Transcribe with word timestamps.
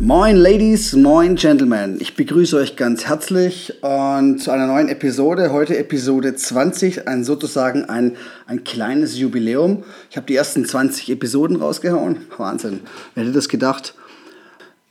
Moin 0.00 0.36
Ladies, 0.36 0.92
moin 0.92 1.34
Gentlemen. 1.34 1.96
Ich 2.00 2.14
begrüße 2.14 2.56
euch 2.56 2.76
ganz 2.76 3.06
herzlich 3.06 3.82
und 3.82 4.38
zu 4.38 4.52
einer 4.52 4.68
neuen 4.68 4.88
Episode. 4.88 5.50
Heute 5.50 5.76
Episode 5.76 6.36
20, 6.36 7.08
ein 7.08 7.24
sozusagen 7.24 7.86
ein, 7.86 8.16
ein 8.46 8.62
kleines 8.62 9.18
Jubiläum. 9.18 9.82
Ich 10.08 10.16
habe 10.16 10.28
die 10.28 10.36
ersten 10.36 10.64
20 10.64 11.10
Episoden 11.10 11.56
rausgehauen. 11.56 12.18
Wahnsinn. 12.38 12.82
Wer 13.16 13.24
hätte 13.24 13.34
das 13.34 13.48
gedacht? 13.48 13.94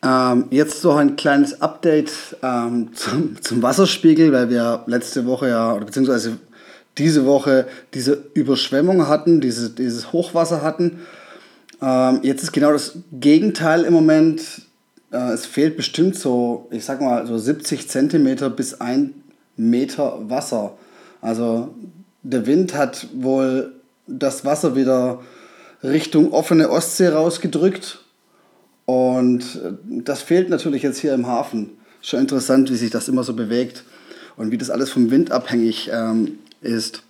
Ähm, 0.03 0.47
jetzt 0.49 0.81
so 0.81 0.91
ein 0.91 1.16
kleines 1.16 1.61
Update 1.61 2.11
ähm, 2.44 2.89
zum, 2.94 3.41
zum 3.41 3.63
Wasserspiegel, 3.63 4.33
weil 4.33 4.49
wir 4.49 4.83
letzte 4.88 5.25
Woche 5.25 5.47
ja, 5.47 5.73
oder 5.73 5.85
beziehungsweise 5.85 6.38
diese 6.97 7.25
Woche 7.25 7.66
diese 7.94 8.25
Überschwemmung 8.33 9.08
hatten, 9.08 9.39
diese, 9.39 9.69
dieses 9.69 10.11
Hochwasser 10.11 10.61
hatten. 10.61 10.99
Ähm, 11.81 12.19
jetzt 12.23 12.44
ist 12.44 12.52
genau 12.52 12.73
das 12.73 12.97
Gegenteil 13.13 13.85
im 13.85 13.94
Moment 13.94 14.66
äh, 15.11 15.31
es 15.31 15.45
fehlt 15.45 15.77
bestimmt 15.77 16.16
so, 16.16 16.67
ich 16.71 16.85
sag 16.85 17.02
mal, 17.02 17.25
so 17.27 17.38
70 17.38 17.88
Zentimeter 17.88 18.50
bis 18.50 18.80
ein 18.81 19.13
Meter 19.55 20.30
Wasser. 20.30 20.77
Also 21.22 21.73
der 22.23 22.45
Wind 22.45 22.75
hat 22.75 23.08
wohl 23.13 23.73
das 24.08 24.45
Wasser 24.45 24.75
wieder 24.75 25.22
Richtung 25.83 26.31
offene 26.31 26.69
Ostsee 26.69 27.09
rausgedrückt. 27.09 28.00
Und 28.85 29.41
äh, 29.63 29.73
das 30.03 30.22
fehlt 30.22 30.50
natürlich 30.50 30.83
jetzt 30.83 31.00
hier 31.00 31.13
im 31.13 31.28
Hafen. 31.28 31.72
Schon 32.02 32.22
interessant, 32.22 32.72
wie 32.72 32.75
sich 32.75 32.91
das 32.91 33.08
immer 33.08 33.23
so 33.23 33.33
bewegt 33.33 33.83
und 34.38 34.52
wie 34.52 34.58
das 34.58 34.69
alles 34.69 34.89
vom 34.89 35.11
Wind 35.11 35.31
abhängig 35.31 35.89
ähm, 35.91 36.39
ist. 36.61 37.03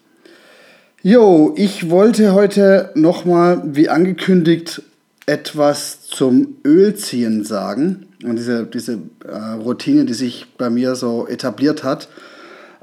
Jo, 1.03 1.53
ich 1.55 1.89
wollte 1.89 2.33
heute 2.33 2.91
nochmal, 2.95 3.61
wie 3.63 3.89
angekündigt, 3.89 4.81
etwas 5.27 5.96
zum 6.09 6.57
Ölziehen 6.63 7.43
sagen 7.43 8.07
und 8.23 8.37
diese, 8.37 8.65
diese 8.65 8.99
äh, 9.25 9.37
Routine, 9.61 10.05
die 10.05 10.13
sich 10.13 10.47
bei 10.57 10.69
mir 10.69 10.95
so 10.95 11.27
etabliert 11.27 11.83
hat. 11.83 12.07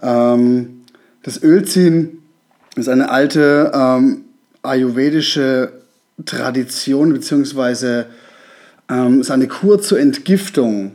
Ähm, 0.03 0.83
das 1.23 1.43
Ölziehen 1.43 2.23
ist 2.77 2.89
eine 2.89 3.11
alte 3.11 3.73
ähm, 3.75 4.25
ayurvedische 4.63 5.73
Tradition, 6.27 7.13
beziehungsweise 7.13 8.07
ähm, 8.91 9.21
ist 9.21 9.31
eine 9.31 9.49
Kur 9.49 9.81
zur 9.81 9.99
Entgiftung, 9.99 10.93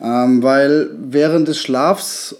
ähm, 0.00 0.42
weil 0.42 0.90
während 0.98 1.46
des 1.46 1.58
Schlafs 1.60 2.34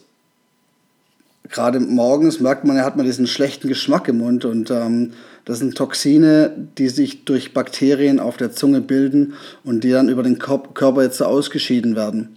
gerade 1.48 1.80
morgens 1.80 2.41
merkt 2.41 2.64
man, 2.64 2.80
hat 2.83 2.97
man 2.97 3.06
diesen 3.06 3.27
schlechten 3.27 3.69
Geschmack 3.69 4.08
im 4.08 4.19
Mund 4.19 4.44
und 4.44 4.70
ähm, 4.70 5.12
das 5.44 5.61
sind 5.61 5.77
Toxine, 5.77 6.69
die 6.77 6.89
sich 6.89 7.25
durch 7.25 7.55
Bakterien 7.55 8.19
auf 8.19 8.36
der 8.36 8.52
Zunge 8.52 8.80
bilden 8.80 9.34
und 9.64 9.84
die 9.84 9.91
dann 9.91 10.08
über 10.08 10.22
den 10.22 10.39
Körper 10.39 11.02
jetzt 11.02 11.19
so 11.19 11.24
ausgeschieden 11.24 11.94
werden. 11.94 12.36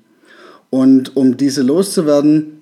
Und 0.69 1.17
um 1.17 1.35
diese 1.35 1.63
loszuwerden, 1.63 2.61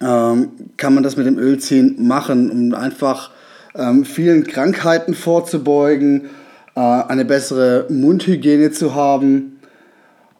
ähm, 0.00 0.50
kann 0.76 0.94
man 0.94 1.04
das 1.04 1.16
mit 1.16 1.26
dem 1.26 1.38
Ölziehen 1.38 2.06
machen, 2.06 2.50
um 2.50 2.74
einfach 2.74 3.30
ähm, 3.74 4.04
vielen 4.04 4.44
Krankheiten 4.44 5.14
vorzubeugen, 5.14 6.26
äh, 6.74 6.80
eine 6.80 7.24
bessere 7.24 7.86
Mundhygiene 7.88 8.72
zu 8.72 8.94
haben. 8.94 9.60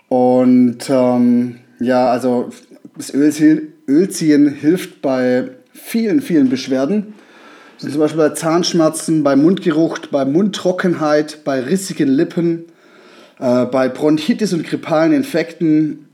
Und 0.08 0.90
ähm, 0.90 1.56
ja, 1.78 2.10
also 2.10 2.50
das 2.96 3.14
Ölziehen, 3.14 3.72
Ölziehen 3.92 4.48
hilft 4.48 5.02
bei 5.02 5.50
vielen, 5.72 6.20
vielen 6.20 6.48
Beschwerden. 6.48 7.14
Sind 7.78 7.92
zum 7.92 8.00
Beispiel 8.00 8.18
bei 8.18 8.30
Zahnschmerzen, 8.30 9.22
bei 9.22 9.36
Mundgeruch, 9.36 9.98
bei 10.10 10.24
Mundtrockenheit, 10.24 11.44
bei 11.44 11.60
rissigen 11.60 12.08
Lippen, 12.08 12.64
äh, 13.38 13.66
bei 13.66 13.88
Bronchitis 13.88 14.52
und 14.52 14.64
grippalen 14.64 15.12
Infekten, 15.12 16.08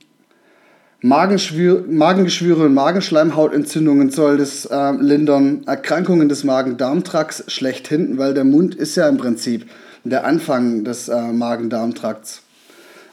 Magenschwür 1.00 1.84
Magengeschwüre 1.88 2.64
und 2.64 2.74
Magenschleimhautentzündungen 2.74 4.10
soll 4.10 4.36
das 4.36 4.64
äh, 4.64 4.90
lindern, 4.98 5.62
Erkrankungen 5.64 6.28
des 6.28 6.42
Magen-Darm-Trakts 6.42 7.44
schlechthin, 7.46 8.18
weil 8.18 8.34
der 8.34 8.42
Mund 8.42 8.74
ist 8.74 8.96
ja 8.96 9.08
im 9.08 9.16
Prinzip 9.16 9.66
der 10.02 10.26
Anfang 10.26 10.82
des 10.82 11.08
äh, 11.08 11.32
Magen-Darm-Trakts. 11.32 12.42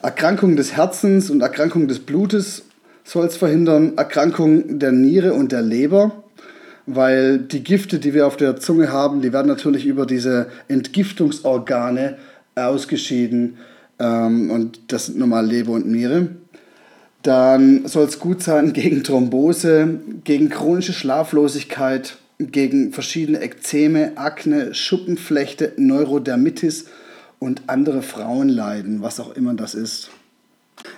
Erkrankungen 0.01 0.55
des 0.55 0.75
Herzens 0.75 1.29
und 1.29 1.41
Erkrankungen 1.41 1.87
des 1.87 1.99
Blutes 1.99 2.64
soll 3.05 3.27
es 3.27 3.38
verhindern, 3.38 3.97
Erkrankungen 3.97 4.79
der 4.79 4.91
Niere 4.91 5.33
und 5.33 5.53
der 5.53 5.61
Leber 5.61 6.25
weil 6.85 7.39
die 7.39 7.63
Gifte, 7.63 7.99
die 7.99 8.13
wir 8.13 8.27
auf 8.27 8.38
der 8.38 8.57
Zunge 8.57 8.91
haben, 8.91 9.21
die 9.21 9.33
werden 9.33 9.47
natürlich 9.47 9.85
über 9.85 10.05
diese 10.05 10.47
Entgiftungsorgane 10.67 12.17
ausgeschieden 12.55 13.57
ähm, 13.99 14.51
und 14.51 14.79
das 14.91 15.07
sind 15.07 15.17
normal 15.17 15.47
Leber 15.47 15.73
und 15.73 15.88
Niere. 15.88 16.29
Dann 17.23 17.88
soll 17.88 18.05
es 18.05 18.19
gut 18.19 18.44
sein 18.44 18.73
gegen 18.73 19.03
Thrombose, 19.03 19.99
gegen 20.23 20.49
chronische 20.49 20.94
Schlaflosigkeit, 20.94 22.17
gegen 22.38 22.91
verschiedene 22.91 23.39
Ekzeme, 23.39 24.11
Akne, 24.15 24.75
Schuppenflechte, 24.75 25.73
Neurodermitis 25.77 26.85
und 27.39 27.63
andere 27.67 28.03
Frauenleiden, 28.03 29.01
was 29.01 29.19
auch 29.19 29.35
immer 29.35 29.55
das 29.55 29.73
ist. 29.73 30.11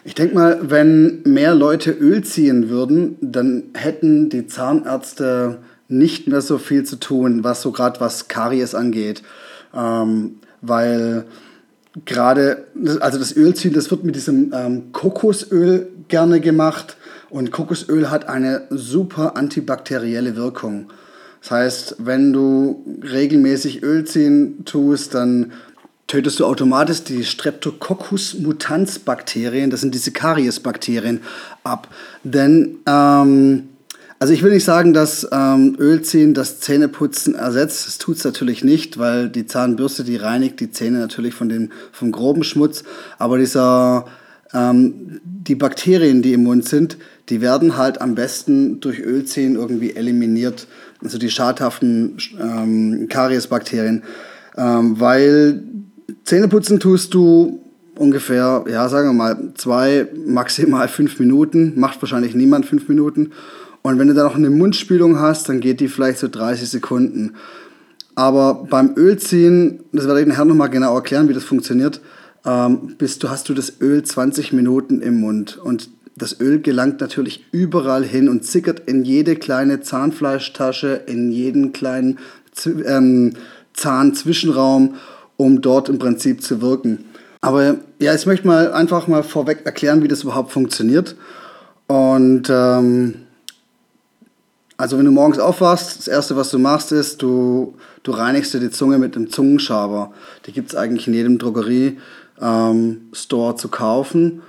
Ich 0.03 0.15
denke 0.15 0.35
mal, 0.35 0.59
wenn 0.69 1.21
mehr 1.23 1.53
Leute 1.53 1.91
Öl 1.91 2.23
ziehen 2.23 2.69
würden, 2.69 3.17
dann 3.21 3.63
hätten 3.73 4.29
die 4.29 4.47
Zahnärzte 4.47 5.59
nicht 5.87 6.27
mehr 6.27 6.41
so 6.41 6.57
viel 6.57 6.83
zu 6.83 6.97
tun, 6.97 7.43
was 7.43 7.61
so 7.61 7.71
gerade 7.71 7.99
was 7.99 8.27
Karies 8.27 8.75
angeht. 8.75 9.23
Ähm, 9.73 10.37
weil 10.61 11.25
gerade, 12.05 12.65
also 12.99 13.19
das 13.19 13.35
Ölziehen, 13.35 13.73
das 13.73 13.91
wird 13.91 14.03
mit 14.03 14.15
diesem 14.15 14.53
ähm, 14.53 14.91
Kokosöl 14.91 15.87
gerne 16.07 16.39
gemacht 16.39 16.97
und 17.29 17.51
Kokosöl 17.51 18.09
hat 18.09 18.27
eine 18.29 18.63
super 18.69 19.35
antibakterielle 19.35 20.35
Wirkung. 20.35 20.89
Das 21.41 21.51
heißt, 21.51 21.95
wenn 21.99 22.33
du 22.33 22.83
regelmäßig 23.03 23.83
Öl 23.83 24.05
ziehen 24.05 24.65
tust, 24.65 25.13
dann 25.13 25.51
tötest 26.07 26.39
du 26.39 26.45
automatisch 26.45 27.03
die 27.03 27.23
Streptococcus 27.23 28.39
mutans 28.39 28.99
Bakterien, 28.99 29.69
das 29.69 29.81
sind 29.81 29.93
diese 29.93 30.11
Kariesbakterien, 30.11 31.21
ab. 31.63 31.89
Denn 32.23 32.77
ähm, 32.85 33.69
also 34.19 34.33
ich 34.33 34.41
will 34.41 34.51
nicht 34.51 34.63
sagen, 34.63 34.93
dass 34.93 35.27
ähm, 35.31 35.75
Ölziehen 35.77 36.33
das 36.33 36.59
Zähneputzen 36.59 37.35
ersetzt. 37.35 37.85
Das 37.85 37.97
tut 37.99 38.17
es 38.17 38.23
natürlich 38.23 38.63
nicht, 38.63 38.97
weil 38.97 39.29
die 39.29 39.45
Zahnbürste, 39.45 40.03
die 40.03 40.15
reinigt 40.15 40.59
die 40.59 40.71
Zähne 40.71 40.97
natürlich 40.97 41.35
von 41.35 41.49
dem, 41.49 41.71
vom 41.91 42.11
groben 42.11 42.43
Schmutz. 42.43 42.83
Aber 43.19 43.37
dieser, 43.37 44.05
ähm, 44.53 45.21
die 45.23 45.53
Bakterien, 45.53 46.23
die 46.23 46.33
im 46.33 46.43
Mund 46.43 46.67
sind, 46.67 46.97
die 47.29 47.41
werden 47.41 47.77
halt 47.77 48.01
am 48.01 48.15
besten 48.15 48.79
durch 48.79 48.99
Ölziehen 48.99 49.55
irgendwie 49.55 49.95
eliminiert. 49.95 50.65
Also 51.03 51.19
die 51.19 51.29
schadhaften 51.29 52.17
ähm, 52.41 53.07
Kariesbakterien. 53.09 54.01
Ähm, 54.57 54.99
weil 54.99 55.61
Zähneputzen 56.27 56.81
tust 56.81 57.13
du 57.13 57.61
ungefähr, 57.95 58.65
ja, 58.69 58.89
sagen 58.89 59.07
wir 59.07 59.13
mal, 59.13 59.53
zwei, 59.55 60.09
maximal 60.25 60.87
fünf 60.89 61.19
Minuten. 61.19 61.79
Macht 61.79 62.01
wahrscheinlich 62.01 62.35
niemand 62.35 62.65
fünf 62.65 62.89
Minuten. 62.89 63.31
Und 63.81 63.97
wenn 63.97 64.09
du 64.09 64.13
dann 64.13 64.25
noch 64.25 64.35
eine 64.35 64.49
Mundspülung 64.49 65.19
hast, 65.19 65.47
dann 65.47 65.61
geht 65.61 65.79
die 65.79 65.87
vielleicht 65.87 66.19
so 66.19 66.27
30 66.27 66.69
Sekunden. 66.69 67.35
Aber 68.15 68.65
beim 68.69 68.91
Ölziehen, 68.97 69.85
das 69.93 70.05
werde 70.05 70.19
ich 70.19 70.27
nachher 70.27 70.43
nochmal 70.43 70.69
genau 70.69 70.93
erklären, 70.95 71.29
wie 71.29 71.33
das 71.33 71.45
funktioniert, 71.45 72.01
ähm, 72.45 72.95
bist 72.97 73.23
du, 73.23 73.29
hast 73.29 73.47
du 73.47 73.53
das 73.53 73.79
Öl 73.79 74.03
20 74.03 74.51
Minuten 74.51 74.99
im 74.99 75.21
Mund. 75.21 75.57
Und 75.57 75.89
das 76.17 76.41
Öl 76.41 76.59
gelangt 76.59 76.99
natürlich 76.99 77.45
überall 77.53 78.03
hin 78.03 78.27
und 78.27 78.43
zickert 78.43 78.81
in 78.81 79.05
jede 79.05 79.37
kleine 79.37 79.79
Zahnfleischtasche, 79.79 81.03
in 81.05 81.31
jeden 81.31 81.71
kleinen 81.71 82.19
ähm, 82.85 83.31
Zahnzwischenraum, 83.73 84.95
um 85.37 85.61
dort 85.61 85.89
im 85.89 85.99
Prinzip 85.99 86.43
zu 86.43 86.61
wirken. 86.61 87.05
Aber 87.41 87.77
ja, 87.99 88.13
ich 88.13 88.25
möchte 88.25 88.47
mal 88.47 88.73
einfach 88.73 89.07
mal 89.07 89.23
vorweg 89.23 89.61
erklären, 89.65 90.03
wie 90.03 90.07
das 90.07 90.23
überhaupt 90.23 90.51
funktioniert. 90.51 91.15
Und 91.87 92.49
ähm, 92.49 93.15
also 94.75 94.97
wenn 94.97 95.05
du 95.05 95.11
morgens 95.11 95.39
aufwachst, 95.39 95.99
das 95.99 96.07
Erste, 96.07 96.35
was 96.35 96.51
du 96.51 96.59
machst, 96.59 96.91
ist, 96.91 97.21
du, 97.21 97.75
du 98.03 98.11
reinigst 98.11 98.53
dir 98.53 98.59
die 98.59 98.69
Zunge 98.69 98.97
mit 98.97 99.15
einem 99.15 99.29
Zungenschaber. 99.29 100.11
Die 100.45 100.51
gibt 100.51 100.69
es 100.69 100.75
eigentlich 100.75 101.07
in 101.07 101.13
jedem 101.13 101.37
Drogerie, 101.37 101.97
ähm, 102.39 103.09
zu 103.13 103.67
kaufen. 103.69 104.41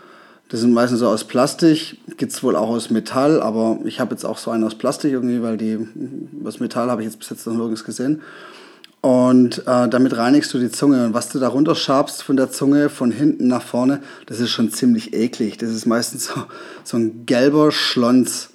Das 0.50 0.60
sind 0.60 0.72
meistens 0.72 1.00
so 1.00 1.08
aus 1.08 1.24
Plastik, 1.24 1.98
gibt 2.16 2.32
es 2.32 2.42
wohl 2.42 2.56
auch 2.56 2.70
aus 2.70 2.88
Metall, 2.88 3.40
aber 3.42 3.78
ich 3.84 4.00
habe 4.00 4.14
jetzt 4.14 4.24
auch 4.24 4.38
so 4.38 4.50
einen 4.50 4.64
aus 4.64 4.76
Plastik 4.76 5.12
irgendwie, 5.12 5.42
weil 5.42 5.58
die, 5.58 5.78
aus 6.42 6.58
Metall 6.58 6.90
habe 6.90 7.02
ich 7.02 7.08
jetzt 7.08 7.18
bis 7.18 7.28
jetzt 7.28 7.46
noch 7.46 7.54
nirgends 7.54 7.84
gesehen. 7.84 8.22
Und 9.00 9.58
äh, 9.66 9.88
damit 9.88 10.16
reinigst 10.16 10.52
du 10.52 10.58
die 10.58 10.70
Zunge. 10.70 11.06
Und 11.06 11.14
was 11.14 11.28
du 11.28 11.38
da 11.38 11.48
runterschabst 11.48 12.22
von 12.22 12.36
der 12.36 12.50
Zunge, 12.50 12.88
von 12.88 13.10
hinten 13.10 13.46
nach 13.46 13.62
vorne, 13.62 14.00
das 14.26 14.40
ist 14.40 14.50
schon 14.50 14.70
ziemlich 14.72 15.14
eklig. 15.14 15.56
Das 15.58 15.70
ist 15.70 15.86
meistens 15.86 16.26
so, 16.26 16.34
so 16.84 16.96
ein 16.96 17.24
gelber 17.24 17.70
Schlons. 17.70 18.50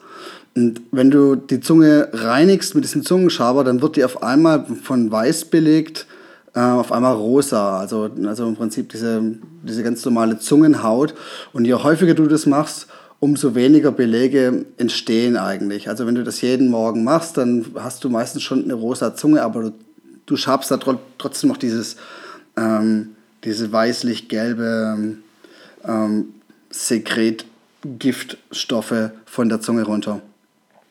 Und 0.55 0.81
wenn 0.91 1.09
du 1.09 1.35
die 1.35 1.61
Zunge 1.61 2.09
reinigst 2.11 2.75
mit 2.75 2.83
diesem 2.83 3.03
Zungenschaber, 3.03 3.63
dann 3.63 3.81
wird 3.81 3.95
die 3.95 4.03
auf 4.03 4.21
einmal 4.21 4.65
von 4.83 5.11
weiß 5.11 5.45
belegt 5.45 6.05
äh, 6.53 6.59
auf 6.59 6.91
einmal 6.91 7.15
rosa. 7.15 7.79
Also, 7.79 8.09
also 8.25 8.47
im 8.47 8.55
Prinzip 8.55 8.89
diese, 8.89 9.21
diese 9.63 9.83
ganz 9.83 10.03
normale 10.05 10.39
Zungenhaut. 10.39 11.13
Und 11.53 11.65
je 11.65 11.73
häufiger 11.73 12.13
du 12.13 12.27
das 12.27 12.45
machst, 12.45 12.87
umso 13.19 13.55
weniger 13.55 13.91
Belege 13.91 14.65
entstehen 14.77 15.37
eigentlich. 15.37 15.87
Also 15.87 16.05
wenn 16.05 16.15
du 16.15 16.23
das 16.23 16.41
jeden 16.41 16.69
Morgen 16.69 17.03
machst, 17.03 17.37
dann 17.37 17.65
hast 17.75 18.03
du 18.03 18.09
meistens 18.09 18.43
schon 18.43 18.65
eine 18.65 18.73
rosa 18.73 19.15
Zunge, 19.15 19.41
aber 19.41 19.61
du, 19.63 19.71
du 20.25 20.37
schabst 20.37 20.71
da 20.71 20.79
trotzdem 21.17 21.49
noch 21.49 21.57
dieses, 21.57 21.97
ähm, 22.57 23.15
diese 23.43 23.71
weißlich-gelbe 23.71 25.17
ähm, 25.85 26.25
Sekretgiftstoffe 26.69 29.11
von 29.25 29.49
der 29.49 29.61
Zunge 29.61 29.83
runter. 29.83 30.21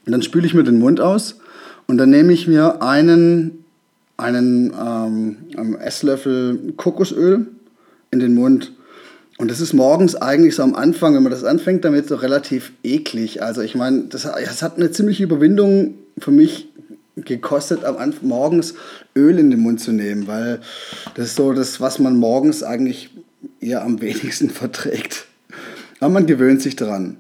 Und 0.07 0.13
dann 0.13 0.23
spüle 0.23 0.47
ich 0.47 0.55
mir 0.55 0.65
den 0.65 0.79
Mund 0.79 1.01
aus 1.01 1.41
und 1.87 1.99
dann 1.99 2.11
nehme 2.11 2.33
ich 2.33 2.47
mir 2.47 2.83
einen 2.83 3.63
einen 4.17 4.73
ähm, 4.79 5.77
Esslöffel 5.81 6.75
Kokosöl 6.77 7.47
in 8.11 8.21
den 8.21 8.35
Mund. 8.35 8.73
Und 9.39 9.51
das 9.51 9.61
ist 9.61 9.73
morgens 9.73 10.15
eigentlich 10.15 10.55
so 10.55 10.63
am 10.63 10.75
Anfang, 10.75 11.15
wenn 11.15 11.23
man 11.23 11.33
das 11.33 11.45
anfängt, 11.45 11.85
damit 11.85 12.07
so 12.07 12.17
relativ 12.17 12.73
eklig. 12.85 13.43
Also 13.43 13.63
ich 13.63 13.75
meine, 13.75 14.05
das, 14.05 14.23
das 14.23 14.63
hat 14.63 14.77
eine 14.77 14.91
ziemliche 14.91 15.25
Überwindung 15.25 15.95
für 16.19 16.31
mich 16.31 16.69
gekostet, 17.17 17.85
am 17.85 17.97
Anfang 17.97 18.29
morgens 18.29 18.75
Öl 19.15 19.39
in 19.39 19.51
den 19.51 19.61
Mund 19.61 19.81
zu 19.81 19.93
nehmen, 19.93 20.27
weil 20.27 20.61
das 21.15 21.27
ist 21.27 21.37
so 21.37 21.53
das, 21.53 21.81
was 21.81 21.99
man 21.99 22.17
morgens 22.17 22.63
eigentlich 22.63 23.11
eher 23.61 23.83
am 23.83 24.01
wenigsten 24.01 24.51
verträgt. 24.51 25.27
Aber 26.01 26.11
man 26.11 26.27
gewöhnt 26.27 26.63
sich 26.63 26.77
daran. 26.77 27.17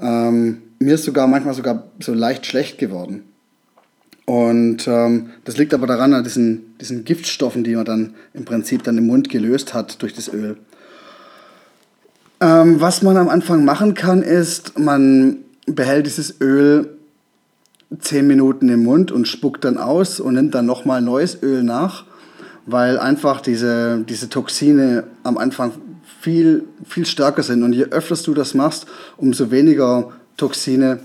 Ähm, 0.00 0.62
mir 0.78 0.94
ist 0.94 1.04
sogar 1.04 1.26
manchmal 1.26 1.54
sogar 1.54 1.84
so 2.00 2.14
leicht 2.14 2.46
schlecht 2.46 2.78
geworden. 2.78 3.24
Und 4.26 4.88
ähm, 4.88 5.30
das 5.44 5.56
liegt 5.56 5.72
aber 5.72 5.86
daran, 5.86 6.12
an 6.12 6.24
diesen, 6.24 6.76
diesen 6.80 7.04
Giftstoffen, 7.04 7.62
die 7.62 7.76
man 7.76 7.84
dann 7.84 8.14
im 8.34 8.44
Prinzip 8.44 8.82
dann 8.82 8.98
im 8.98 9.06
Mund 9.06 9.28
gelöst 9.28 9.72
hat 9.72 10.02
durch 10.02 10.14
das 10.14 10.32
Öl. 10.32 10.56
Ähm, 12.40 12.80
was 12.80 13.02
man 13.02 13.16
am 13.16 13.28
Anfang 13.28 13.64
machen 13.64 13.94
kann, 13.94 14.22
ist, 14.22 14.78
man 14.78 15.38
behält 15.66 16.06
dieses 16.06 16.40
Öl 16.40 16.95
10 17.98 18.26
Minuten 18.26 18.68
im 18.68 18.82
Mund 18.82 19.12
und 19.12 19.28
spuckt 19.28 19.64
dann 19.64 19.78
aus 19.78 20.20
und 20.20 20.34
nimmt 20.34 20.54
dann 20.54 20.66
nochmal 20.66 21.00
neues 21.02 21.42
Öl 21.42 21.62
nach, 21.62 22.04
weil 22.66 22.98
einfach 22.98 23.40
diese, 23.40 24.04
diese 24.08 24.28
Toxine 24.28 25.04
am 25.22 25.38
Anfang 25.38 25.72
viel, 26.20 26.64
viel 26.84 27.06
stärker 27.06 27.42
sind. 27.42 27.62
Und 27.62 27.72
je 27.72 27.84
öfter 27.84 28.16
du 28.16 28.34
das 28.34 28.54
machst, 28.54 28.86
umso 29.16 29.50
weniger 29.50 30.12
Toxine 30.36 31.00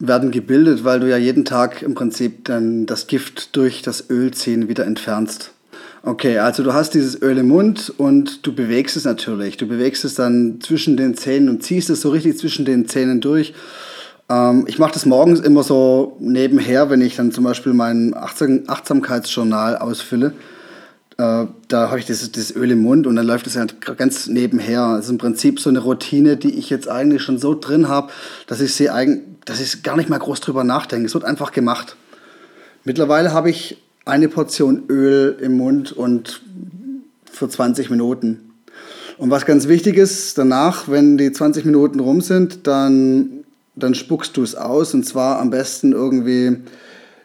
werden 0.00 0.30
gebildet, 0.30 0.82
weil 0.82 0.98
du 0.98 1.08
ja 1.08 1.16
jeden 1.16 1.44
Tag 1.44 1.82
im 1.82 1.94
Prinzip 1.94 2.46
dann 2.46 2.86
das 2.86 3.06
Gift 3.06 3.54
durch 3.54 3.82
das 3.82 4.10
Ölziehen 4.10 4.68
wieder 4.68 4.86
entfernst. 4.86 5.52
Okay, 6.02 6.38
also 6.38 6.62
du 6.62 6.72
hast 6.72 6.94
dieses 6.94 7.20
Öl 7.20 7.36
im 7.36 7.48
Mund 7.48 7.92
und 7.98 8.46
du 8.46 8.54
bewegst 8.54 8.96
es 8.96 9.04
natürlich. 9.04 9.58
Du 9.58 9.68
bewegst 9.68 10.04
es 10.06 10.14
dann 10.14 10.58
zwischen 10.62 10.96
den 10.96 11.14
Zähnen 11.14 11.50
und 11.50 11.62
ziehst 11.62 11.90
es 11.90 12.00
so 12.00 12.08
richtig 12.08 12.38
zwischen 12.38 12.64
den 12.64 12.88
Zähnen 12.88 13.20
durch. 13.20 13.52
Ähm, 14.30 14.64
ich 14.66 14.78
mache 14.78 14.92
das 14.92 15.04
morgens 15.04 15.40
immer 15.40 15.62
so 15.62 16.16
nebenher, 16.20 16.88
wenn 16.88 17.02
ich 17.02 17.16
dann 17.16 17.32
zum 17.32 17.44
Beispiel 17.44 17.74
mein 17.74 18.14
Achtsamkeitsjournal 18.14 19.76
ausfülle 19.76 20.32
äh, 21.20 21.46
da 21.68 21.90
habe 21.90 21.98
ich 21.98 22.06
das, 22.06 22.32
das 22.32 22.56
Öl 22.56 22.70
im 22.70 22.80
Mund 22.80 23.06
und 23.06 23.14
dann 23.14 23.26
läuft 23.26 23.46
es 23.46 23.54
ja 23.54 23.66
ganz 23.96 24.26
nebenher. 24.26 24.94
Das 24.96 25.04
ist 25.04 25.10
im 25.10 25.18
Prinzip 25.18 25.60
so 25.60 25.68
eine 25.68 25.80
Routine, 25.80 26.38
die 26.38 26.58
ich 26.58 26.70
jetzt 26.70 26.88
eigentlich 26.88 27.22
schon 27.22 27.36
so 27.36 27.54
drin 27.54 27.88
habe, 27.88 28.10
dass 28.46 28.62
ich 28.62 28.74
sie 28.74 28.88
eigentlich, 28.88 29.26
dass 29.44 29.60
ich 29.60 29.82
gar 29.82 29.98
nicht 29.98 30.08
mal 30.08 30.18
groß 30.18 30.40
drüber 30.40 30.64
nachdenke. 30.64 31.06
Es 31.06 31.12
wird 31.12 31.24
einfach 31.24 31.52
gemacht. 31.52 31.96
Mittlerweile 32.84 33.34
habe 33.34 33.50
ich 33.50 33.82
eine 34.06 34.28
Portion 34.28 34.84
Öl 34.88 35.36
im 35.42 35.58
Mund 35.58 35.92
und 35.92 36.40
für 37.30 37.50
20 37.50 37.90
Minuten. 37.90 38.52
Und 39.18 39.28
was 39.28 39.44
ganz 39.44 39.68
wichtig 39.68 39.98
ist, 39.98 40.38
danach, 40.38 40.88
wenn 40.88 41.18
die 41.18 41.30
20 41.30 41.66
Minuten 41.66 42.00
rum 42.00 42.22
sind, 42.22 42.66
dann, 42.66 43.39
dann 43.82 43.94
spuckst 43.94 44.36
du 44.36 44.42
es 44.42 44.54
aus 44.54 44.94
und 44.94 45.04
zwar 45.04 45.38
am 45.38 45.50
besten 45.50 45.92
irgendwie 45.92 46.58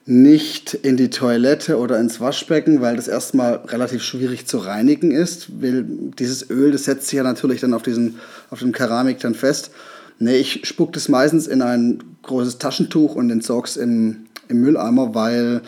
nicht 0.05 0.75
in 0.75 0.97
die 0.97 1.09
Toilette 1.09 1.77
oder 1.79 1.99
ins 1.99 2.21
Waschbecken, 2.21 2.79
weil 2.81 2.95
das 2.95 3.07
erstmal 3.07 3.55
relativ 3.67 4.03
schwierig 4.03 4.45
zu 4.45 4.59
reinigen 4.59 5.11
ist. 5.11 5.47
Dieses 5.49 6.49
Öl, 6.49 6.71
das 6.71 6.83
setzt 6.83 7.07
sich 7.07 7.17
ja 7.17 7.23
natürlich 7.23 7.61
dann 7.61 7.73
auf, 7.73 7.81
diesen, 7.81 8.19
auf 8.51 8.59
dem 8.59 8.71
Keramik 8.71 9.19
dann 9.19 9.33
fest. 9.33 9.71
Nee, 10.19 10.37
ich 10.37 10.65
spuck 10.65 10.93
das 10.93 11.09
meistens 11.09 11.47
in 11.47 11.61
ein 11.61 12.03
großes 12.21 12.59
Taschentuch 12.59 13.15
und 13.15 13.31
entsorge 13.31 13.67
es 13.67 13.77
im, 13.77 14.27
im 14.47 14.61
Mülleimer, 14.61 15.15
weil 15.15 15.61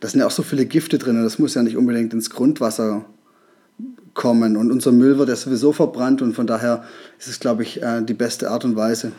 da 0.00 0.08
sind 0.08 0.20
ja 0.20 0.26
auch 0.26 0.32
so 0.32 0.42
viele 0.42 0.66
Gifte 0.66 0.98
drin 0.98 1.16
und 1.16 1.24
das 1.24 1.38
muss 1.38 1.54
ja 1.54 1.62
nicht 1.62 1.76
unbedingt 1.76 2.12
ins 2.12 2.30
Grundwasser 2.30 3.06
kommen. 4.12 4.56
Und 4.56 4.70
unser 4.70 4.92
Müll 4.92 5.18
wird 5.18 5.30
ja 5.30 5.36
sowieso 5.36 5.72
verbrannt 5.72 6.20
und 6.20 6.34
von 6.34 6.46
daher 6.46 6.84
ist 7.18 7.28
es, 7.28 7.40
glaube 7.40 7.62
ich, 7.62 7.82
äh, 7.82 8.02
die 8.02 8.14
beste 8.14 8.50
Art 8.50 8.64
und 8.64 8.76
Weise. 8.76 9.12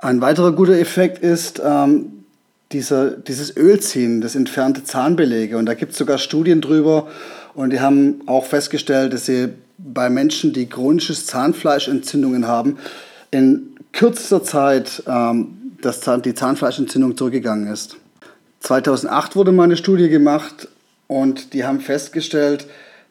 Ein 0.00 0.20
weiterer 0.20 0.52
guter 0.52 0.78
Effekt 0.78 1.18
ist, 1.22 1.60
ähm, 1.64 2.24
dieser, 2.72 3.10
dieses 3.10 3.56
Ölziehen, 3.56 4.20
das 4.20 4.34
entfernte 4.34 4.84
Zahnbelege. 4.84 5.58
Und 5.58 5.66
da 5.66 5.74
gibt 5.74 5.92
es 5.92 5.98
sogar 5.98 6.18
Studien 6.18 6.60
drüber. 6.60 7.08
Und 7.54 7.70
die 7.70 7.80
haben 7.80 8.22
auch 8.26 8.46
festgestellt, 8.46 9.12
dass 9.12 9.26
sie 9.26 9.48
bei 9.76 10.08
Menschen, 10.08 10.52
die 10.52 10.66
chronisches 10.66 11.26
Zahnfleischentzündungen 11.26 12.46
haben, 12.46 12.78
in 13.30 13.74
kürzester 13.92 14.42
Zeit 14.42 15.02
ähm, 15.06 15.56
dass 15.80 16.00
die 16.22 16.34
Zahnfleischentzündung 16.34 17.16
zurückgegangen 17.16 17.72
ist. 17.72 17.96
2008 18.60 19.36
wurde 19.36 19.52
mal 19.52 19.64
eine 19.64 19.76
Studie 19.76 20.08
gemacht 20.08 20.68
und 21.06 21.54
die 21.54 21.64
haben 21.64 21.80
festgestellt, 21.80 22.66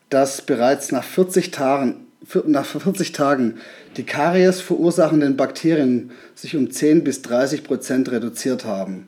dass 0.10 0.42
bereits 0.42 0.92
nach 0.92 1.04
40 1.04 1.52
Tagen, 1.52 2.08
nach 2.46 2.66
40 2.66 3.12
Tagen 3.12 3.56
die 3.98 4.04
Karies 4.04 4.62
verursachenden 4.62 5.36
Bakterien 5.36 6.12
sich 6.36 6.56
um 6.56 6.70
10 6.70 7.04
bis 7.04 7.22
30 7.22 7.64
Prozent 7.64 8.12
reduziert 8.12 8.66
haben. 8.66 9.08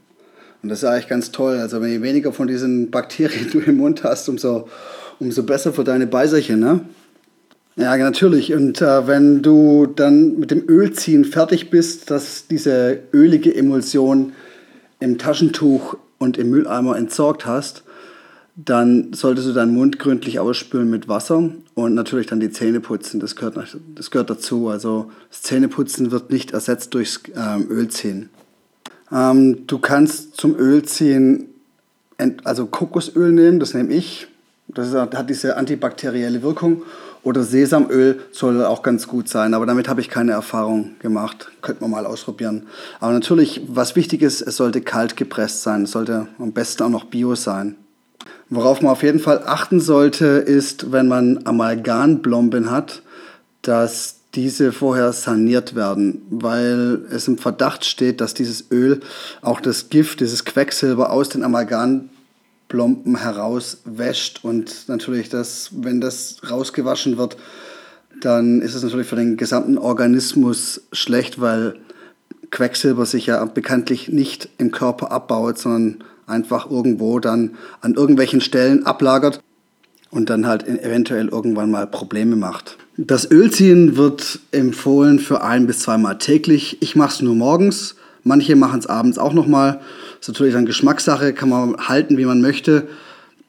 Und 0.63 0.69
das 0.69 0.79
ist 0.79 0.85
eigentlich 0.85 1.07
ganz 1.07 1.31
toll. 1.31 1.57
Also 1.57 1.83
je 1.83 2.01
weniger 2.01 2.33
von 2.33 2.47
diesen 2.47 2.91
Bakterien 2.91 3.49
du 3.51 3.59
im 3.59 3.77
Mund 3.77 4.03
hast, 4.03 4.29
umso, 4.29 4.67
umso 5.19 5.43
besser 5.43 5.73
für 5.73 5.83
deine 5.83 6.07
Beißerchen. 6.07 6.59
Ne? 6.59 6.81
Ja, 7.75 7.95
natürlich. 7.97 8.53
Und 8.53 8.81
äh, 8.81 9.07
wenn 9.07 9.41
du 9.41 9.87
dann 9.87 10.39
mit 10.39 10.51
dem 10.51 10.67
Ölziehen 10.67 11.25
fertig 11.25 11.69
bist, 11.69 12.11
dass 12.11 12.47
diese 12.47 12.99
ölige 13.13 13.55
Emulsion 13.55 14.33
im 14.99 15.17
Taschentuch 15.17 15.95
und 16.19 16.37
im 16.37 16.49
Mülleimer 16.49 16.97
entsorgt 16.97 17.45
hast, 17.45 17.83
dann 18.55 19.13
solltest 19.13 19.47
du 19.47 19.53
deinen 19.53 19.73
Mund 19.73 19.97
gründlich 19.97 20.39
ausspülen 20.39 20.89
mit 20.89 21.07
Wasser 21.07 21.51
und 21.73 21.93
natürlich 21.93 22.27
dann 22.27 22.39
die 22.39 22.51
Zähne 22.51 22.79
putzen. 22.79 23.19
Das 23.19 23.35
gehört, 23.35 23.57
das 23.95 24.11
gehört 24.11 24.29
dazu. 24.29 24.67
Also 24.67 25.11
das 25.29 25.41
Zähneputzen 25.41 26.11
wird 26.11 26.31
nicht 26.31 26.51
ersetzt 26.51 26.93
durchs 26.93 27.21
ähm, 27.35 27.67
Ölziehen. 27.69 28.29
Ähm, 29.11 29.67
du 29.67 29.79
kannst 29.79 30.35
zum 30.37 30.55
Ölziehen 30.55 31.47
also 32.43 32.67
Kokosöl 32.67 33.31
nehmen, 33.31 33.59
das 33.59 33.73
nehme 33.73 33.93
ich. 33.93 34.27
Das 34.67 34.87
ist, 34.87 34.93
hat 34.93 35.29
diese 35.29 35.57
antibakterielle 35.57 36.43
Wirkung. 36.43 36.83
Oder 37.23 37.43
Sesamöl 37.43 38.19
soll 38.31 38.65
auch 38.65 38.81
ganz 38.81 39.07
gut 39.07 39.29
sein, 39.29 39.53
aber 39.53 39.67
damit 39.67 39.87
habe 39.87 40.01
ich 40.01 40.09
keine 40.09 40.31
Erfahrung 40.31 40.95
gemacht. 40.99 41.51
Könnte 41.61 41.81
man 41.81 41.91
mal 41.91 42.05
ausprobieren. 42.05 42.67
Aber 42.99 43.13
natürlich, 43.13 43.61
was 43.67 43.95
wichtig 43.95 44.23
ist, 44.23 44.41
es 44.41 44.57
sollte 44.57 44.81
kalt 44.81 45.17
gepresst 45.17 45.61
sein. 45.61 45.83
Es 45.83 45.91
sollte 45.91 46.27
am 46.39 46.51
besten 46.51 46.83
auch 46.83 46.89
noch 46.89 47.05
Bio 47.05 47.35
sein. 47.35 47.75
Worauf 48.53 48.81
man 48.81 48.91
auf 48.91 49.01
jeden 49.01 49.19
Fall 49.19 49.43
achten 49.45 49.79
sollte, 49.79 50.25
ist, 50.25 50.91
wenn 50.91 51.07
man 51.07 51.45
Amalgamblomben 51.45 52.69
hat, 52.69 53.01
dass 53.61 54.17
diese 54.35 54.73
vorher 54.73 55.13
saniert 55.13 55.73
werden, 55.73 56.21
weil 56.29 56.99
es 57.09 57.29
im 57.29 57.37
Verdacht 57.37 57.85
steht, 57.85 58.19
dass 58.19 58.33
dieses 58.33 58.69
Öl 58.69 58.99
auch 59.41 59.61
das 59.61 59.89
Gift, 59.89 60.19
dieses 60.19 60.43
Quecksilber 60.43 61.11
aus 61.11 61.29
den 61.29 61.43
Amalgamplomben 61.43 63.15
herauswäscht. 63.15 64.41
Und 64.43 64.89
natürlich 64.89 65.29
das, 65.29 65.69
wenn 65.71 66.01
das 66.01 66.41
rausgewaschen 66.49 67.17
wird, 67.17 67.37
dann 68.19 68.61
ist 68.61 68.75
es 68.75 68.83
natürlich 68.83 69.07
für 69.07 69.15
den 69.15 69.37
gesamten 69.37 69.77
Organismus 69.77 70.81
schlecht, 70.91 71.39
weil 71.39 71.75
Quecksilber 72.51 73.05
sich 73.05 73.27
ja 73.27 73.43
bekanntlich 73.45 74.09
nicht 74.09 74.49
im 74.57 74.71
Körper 74.71 75.11
abbaut, 75.11 75.57
sondern 75.57 76.03
einfach 76.27 76.69
irgendwo 76.69 77.19
dann 77.19 77.55
an 77.81 77.95
irgendwelchen 77.95 78.41
Stellen 78.41 78.85
ablagert 78.85 79.41
und 80.09 80.29
dann 80.29 80.45
halt 80.45 80.67
eventuell 80.67 81.29
irgendwann 81.29 81.71
mal 81.71 81.87
Probleme 81.87 82.35
macht. 82.35 82.77
Das 82.97 83.29
Ölziehen 83.31 83.95
wird 83.95 84.39
empfohlen 84.51 85.19
für 85.19 85.41
ein 85.41 85.65
bis 85.65 85.79
zweimal 85.79 86.17
täglich. 86.17 86.81
Ich 86.81 86.95
mache 86.95 87.15
es 87.15 87.21
nur 87.21 87.35
morgens. 87.35 87.95
Manche 88.23 88.55
machen 88.55 88.79
es 88.79 88.87
abends 88.87 89.17
auch 89.17 89.33
nochmal. 89.33 89.81
Ist 90.19 90.27
natürlich 90.27 90.53
dann 90.53 90.65
Geschmackssache, 90.65 91.33
kann 91.33 91.49
man 91.49 91.77
halten, 91.77 92.17
wie 92.17 92.25
man 92.25 92.41
möchte. 92.41 92.87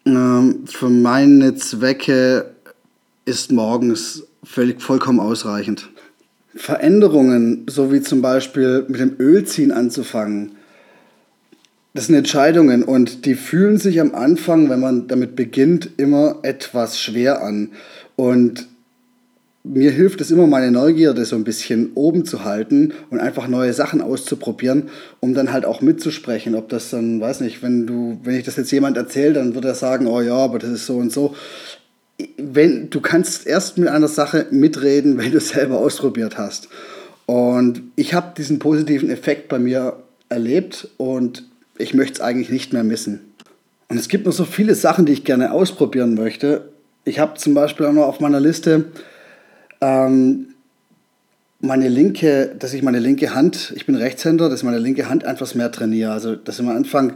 Ähm, 0.06 0.64
für 0.66 0.88
meine 0.88 1.54
Zwecke 1.56 2.52
ist 3.24 3.52
morgens 3.52 4.24
völlig, 4.42 4.80
vollkommen 4.80 5.20
ausreichend. 5.20 5.88
Veränderungen, 6.54 7.66
so 7.68 7.92
wie 7.92 8.02
zum 8.02 8.22
Beispiel 8.22 8.84
mit 8.88 9.00
dem 9.00 9.16
Ölziehen 9.18 9.72
anzufangen, 9.72 10.52
das 11.94 12.06
sind 12.06 12.16
Entscheidungen 12.16 12.84
und 12.84 13.26
die 13.26 13.34
fühlen 13.34 13.76
sich 13.76 14.00
am 14.00 14.14
Anfang, 14.14 14.70
wenn 14.70 14.80
man 14.80 15.08
damit 15.08 15.36
beginnt, 15.36 15.90
immer 15.98 16.38
etwas 16.42 16.98
schwer 16.98 17.42
an. 17.42 17.72
Und 18.16 18.66
mir 19.64 19.90
hilft 19.90 20.20
es 20.20 20.30
immer, 20.30 20.46
meine 20.46 20.70
Neugierde 20.70 21.24
so 21.24 21.36
ein 21.36 21.44
bisschen 21.44 21.92
oben 21.94 22.24
zu 22.24 22.44
halten 22.44 22.94
und 23.10 23.20
einfach 23.20 23.46
neue 23.46 23.72
Sachen 23.74 24.00
auszuprobieren, 24.00 24.88
um 25.20 25.34
dann 25.34 25.52
halt 25.52 25.66
auch 25.66 25.82
mitzusprechen. 25.82 26.54
Ob 26.54 26.68
das 26.70 26.90
dann, 26.90 27.20
weiß 27.20 27.40
nicht, 27.40 27.62
wenn 27.62 27.86
du, 27.86 28.18
wenn 28.24 28.36
ich 28.36 28.44
das 28.44 28.56
jetzt 28.56 28.72
jemand 28.72 28.96
erzähle, 28.96 29.34
dann 29.34 29.54
wird 29.54 29.66
er 29.66 29.74
sagen, 29.74 30.06
oh 30.06 30.20
ja, 30.20 30.34
aber 30.34 30.58
das 30.58 30.70
ist 30.70 30.86
so 30.86 30.96
und 30.96 31.12
so. 31.12 31.34
Wenn, 32.36 32.90
du 32.90 33.00
kannst 33.00 33.46
erst 33.46 33.78
mit 33.78 33.88
einer 33.88 34.08
Sache 34.08 34.46
mitreden, 34.50 35.18
wenn 35.18 35.32
du 35.32 35.38
es 35.38 35.50
selber 35.50 35.78
ausprobiert 35.78 36.38
hast. 36.38 36.68
Und 37.26 37.82
ich 37.96 38.14
habe 38.14 38.34
diesen 38.36 38.58
positiven 38.58 39.10
Effekt 39.10 39.48
bei 39.48 39.58
mir 39.58 40.02
erlebt 40.28 40.88
und 40.98 41.44
ich 41.78 41.94
möchte 41.94 42.14
es 42.14 42.20
eigentlich 42.20 42.50
nicht 42.50 42.72
mehr 42.72 42.84
missen. 42.84 43.20
Und 43.88 43.98
es 43.98 44.08
gibt 44.08 44.26
noch 44.26 44.32
so 44.32 44.44
viele 44.44 44.74
Sachen, 44.74 45.06
die 45.06 45.12
ich 45.12 45.24
gerne 45.24 45.52
ausprobieren 45.52 46.14
möchte. 46.14 46.68
Ich 47.04 47.18
habe 47.18 47.34
zum 47.38 47.54
Beispiel 47.54 47.86
auch 47.86 47.92
noch 47.92 48.06
auf 48.06 48.20
meiner 48.20 48.40
Liste 48.40 48.86
ähm, 49.80 50.46
meine 51.60 51.88
linke, 51.88 52.54
dass 52.58 52.74
ich 52.74 52.82
meine 52.82 52.98
linke 52.98 53.34
Hand, 53.34 53.72
ich 53.76 53.86
bin 53.86 53.94
Rechtshänder, 53.94 54.48
dass 54.48 54.60
ich 54.60 54.64
meine 54.64 54.78
linke 54.78 55.08
Hand 55.08 55.22
etwas 55.24 55.54
mehr 55.54 55.70
trainiere. 55.70 56.12
Also, 56.12 56.34
dass 56.34 56.58
ich 56.58 56.64
mal 56.64 56.76
anfange, 56.76 57.14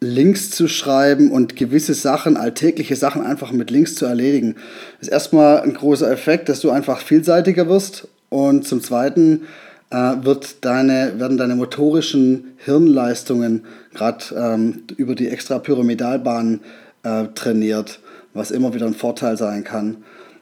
links 0.00 0.50
zu 0.50 0.68
schreiben 0.68 1.30
und 1.30 1.56
gewisse 1.56 1.94
Sachen, 1.94 2.36
alltägliche 2.36 2.96
Sachen 2.96 3.22
einfach 3.22 3.52
mit 3.52 3.70
links 3.70 3.94
zu 3.94 4.06
erledigen. 4.06 4.56
Das 4.98 5.08
ist 5.08 5.12
erstmal 5.12 5.60
ein 5.60 5.74
großer 5.74 6.10
Effekt, 6.10 6.48
dass 6.48 6.60
du 6.60 6.70
einfach 6.70 7.00
vielseitiger 7.00 7.68
wirst 7.68 8.08
und 8.28 8.66
zum 8.66 8.82
Zweiten 8.82 9.42
äh, 9.90 10.16
wird 10.22 10.64
deine, 10.64 11.18
werden 11.18 11.38
deine 11.38 11.56
motorischen 11.56 12.56
Hirnleistungen 12.58 13.64
gerade 13.94 14.24
ähm, 14.36 14.82
über 14.96 15.14
die 15.14 15.28
Extrapyramidalbahn 15.28 16.60
äh, 17.02 17.24
trainiert, 17.34 18.00
was 18.34 18.50
immer 18.50 18.74
wieder 18.74 18.86
ein 18.86 18.94
Vorteil 18.94 19.36
sein 19.36 19.64
kann 19.64 19.98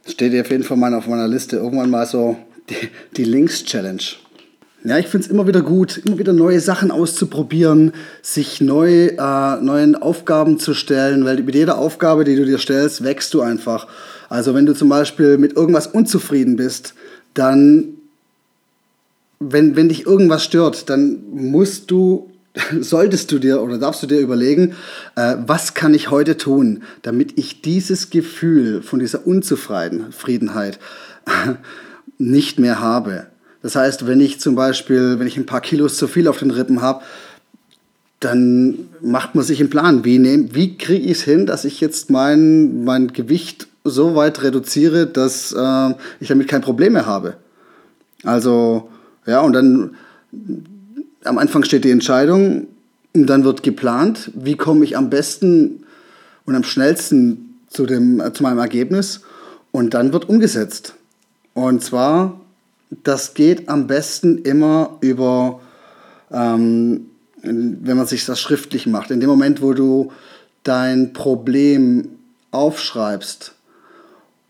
steht 0.07 0.39
auf 0.39 0.51
jeden 0.51 0.65
Fall 0.65 0.77
mal 0.77 0.95
auf 0.95 1.07
meiner 1.07 1.29
Liste. 1.29 1.57
Irgendwann 1.57 1.91
mal 1.91 2.07
so 2.07 2.37
die, 2.69 2.89
die 3.17 3.25
Links-Challenge. 3.25 4.03
Ja, 4.87 4.99
ich 4.99 5.07
finde 5.07 5.25
es 5.25 5.31
immer 5.31 5.47
wieder 5.47 5.63
gut, 5.63 5.97
immer 6.05 6.19
wieder 6.19 6.35
neue 6.35 6.61
Sachen 6.61 6.91
auszuprobieren, 6.91 7.93
sich 8.21 8.61
neu, 8.61 9.07
äh, 9.07 9.61
neuen 9.63 9.97
Aufgaben 9.97 10.59
zu 10.59 10.75
stellen, 10.75 11.25
weil 11.25 11.43
mit 11.43 11.55
jeder 11.55 11.79
Aufgabe, 11.79 12.25
die 12.25 12.37
du 12.37 12.45
dir 12.45 12.59
stellst, 12.59 13.03
wächst 13.03 13.33
du 13.33 13.41
einfach. 13.41 13.87
Also 14.29 14.53
wenn 14.53 14.67
du 14.67 14.75
zum 14.75 14.91
Beispiel 14.91 15.39
mit 15.39 15.57
irgendwas 15.57 15.87
unzufrieden 15.87 16.57
bist, 16.57 16.93
dann, 17.33 17.95
wenn, 19.41 19.75
wenn 19.75 19.89
dich 19.89 20.05
irgendwas 20.05 20.45
stört, 20.45 20.91
dann 20.91 21.23
musst 21.33 21.91
du 21.91 22.31
solltest 22.81 23.33
du 23.33 23.39
dir 23.39 23.63
oder 23.63 23.79
darfst 23.79 24.03
du 24.03 24.07
dir 24.07 24.21
überlegen, 24.21 24.75
äh, 25.17 25.37
was 25.47 25.73
kann 25.73 25.95
ich 25.95 26.11
heute 26.11 26.37
tun, 26.37 26.83
damit 27.01 27.39
ich 27.39 27.63
dieses 27.63 28.11
Gefühl 28.11 28.83
von 28.83 28.99
dieser 28.99 29.27
Unzufriedenheit 29.27 30.79
nicht 32.19 32.59
mehr 32.59 32.81
habe. 32.81 33.29
Das 33.65 33.77
heißt, 33.77 34.07
wenn 34.07 34.21
ich 34.21 34.41
zum 34.41 34.57
Beispiel, 34.57 35.19
wenn 35.19 35.27
ich 35.27 35.39
ein 35.39 35.47
paar 35.47 35.63
Kilos 35.63 35.97
zu 35.97 36.07
viel 36.07 36.29
auf 36.29 36.41
den 36.41 36.51
Rippen 36.51 36.83
habe, 36.83 37.03
dann 38.21 38.91
macht 39.01 39.35
man 39.35 39.43
sich 39.43 39.59
einen 39.59 39.71
Plan. 39.71 40.05
Wie, 40.05 40.23
wie 40.55 40.77
kriege 40.77 41.07
ich 41.07 41.13
es 41.13 41.23
hin, 41.23 41.47
dass 41.47 41.65
ich 41.65 41.81
jetzt 41.81 42.11
mein, 42.11 42.85
mein 42.85 43.15
Gewicht 43.15 43.69
so 43.83 44.17
weit 44.17 44.43
reduziere, 44.43 45.07
dass 45.07 45.53
äh, 45.53 45.95
ich 46.21 46.29
damit 46.29 46.47
kein 46.47 46.61
Problem 46.61 46.93
mehr 46.93 47.07
habe? 47.07 47.37
Also, 48.23 48.91
ja, 49.25 49.41
und 49.41 49.55
dann 49.55 49.95
am 51.25 51.39
Anfang 51.39 51.65
steht 51.65 51.85
die 51.85 51.91
Entscheidung 51.91 52.67
und 53.15 53.27
dann 53.27 53.45
wird 53.45 53.63
geplant, 53.63 54.31
wie 54.35 54.57
komme 54.57 54.85
ich 54.85 54.99
am 54.99 55.09
besten 55.09 55.85
und 56.45 56.55
am 56.55 56.65
schnellsten 56.65 57.57
zu, 57.69 57.87
dem, 57.87 58.23
zu 58.35 58.43
meinem 58.43 58.59
Ergebnis 58.59 59.23
und 59.73 59.95
dann 59.95 60.13
wird 60.13 60.29
umgesetzt. 60.29 60.97
Und 61.55 61.83
zwar, 61.83 62.44
das 63.03 63.35
geht 63.35 63.69
am 63.69 63.87
besten 63.87 64.39
immer 64.39 64.99
über, 65.01 65.61
ähm, 66.31 67.07
wenn 67.43 67.97
man 67.97 68.07
sich 68.07 68.25
das 68.25 68.41
schriftlich 68.41 68.87
macht. 68.87 69.11
In 69.11 69.21
dem 69.21 69.29
Moment, 69.29 69.61
wo 69.63 69.73
du 69.73 70.13
dein 70.63 71.13
Problem 71.13 72.09
aufschreibst 72.51 73.55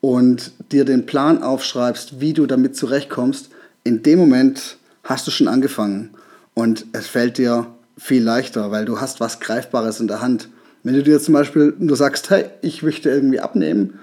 und 0.01 0.53
dir 0.71 0.85
den 0.85 1.07
Plan 1.07 1.43
aufschreibst, 1.43 2.21
wie 2.21 2.33
du 2.33 2.47
damit 2.47 2.77
zurechtkommst, 2.77 3.51
in 3.83 4.03
dem 4.03 4.19
Moment 4.19 4.79
hast 5.03 5.27
du 5.27 5.31
schon 5.31 5.49
angefangen 5.49 6.11
und 6.55 6.87
es 6.93 7.07
fällt 7.07 7.39
dir 7.39 7.67
viel 7.97 8.23
leichter, 8.23 8.71
weil 8.71 8.85
du 8.85 9.01
hast 9.01 9.21
was 9.21 9.41
Greifbares 9.41 10.01
in 10.01 10.09
der 10.09 10.21
Hand. 10.21 10.49
Wenn 10.83 10.95
du 10.95 11.03
dir 11.03 11.21
zum 11.21 11.35
Beispiel 11.35 11.75
nur 11.79 11.97
sagst, 11.97 12.31
hey, 12.31 12.47
ich 12.63 12.83
möchte 12.83 13.11
irgendwie 13.11 13.41
abnehmen 13.41 13.99